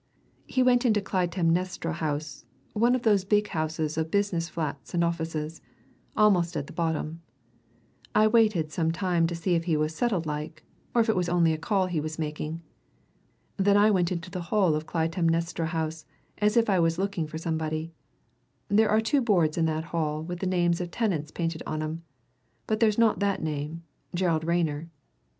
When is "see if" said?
9.35-9.65